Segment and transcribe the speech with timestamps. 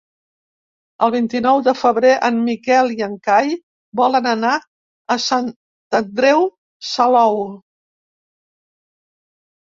[1.07, 3.51] El vint-i-nou de febrer en Miquel i en Cai
[4.01, 4.53] volen anar
[5.15, 5.51] a Sant
[5.99, 6.41] Andreu
[6.93, 7.37] Salou.